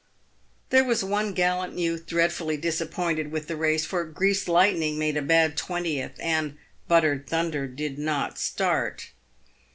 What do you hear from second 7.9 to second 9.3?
not start.